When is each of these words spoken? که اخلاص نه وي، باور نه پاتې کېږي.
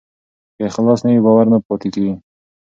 که 0.55 0.61
اخلاص 0.69 0.99
نه 1.05 1.11
وي، 1.13 1.21
باور 1.25 1.45
نه 1.53 1.57
پاتې 1.67 1.87
کېږي. 1.93 2.15